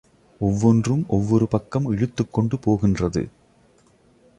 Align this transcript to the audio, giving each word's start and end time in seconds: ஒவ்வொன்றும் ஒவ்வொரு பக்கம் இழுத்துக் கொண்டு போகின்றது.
ஒவ்வொன்றும் 0.39 1.03
ஒவ்வொரு 1.07 1.47
பக்கம் 1.47 1.91
இழுத்துக் 1.91 2.33
கொண்டு 2.33 2.59
போகின்றது. 2.59 3.29